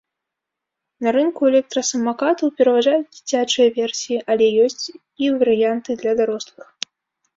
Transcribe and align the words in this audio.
На 1.07 1.11
рынку 1.17 1.41
электрасамакатаў 1.51 2.47
пераважаюць 2.61 3.03
дзіцячыя 3.15 3.67
версіі, 3.77 4.17
але 4.37 4.45
ёсць 4.65 4.85
і 4.91 5.25
варыянты 5.45 5.91
для 6.01 6.13
дарослых. 6.23 6.67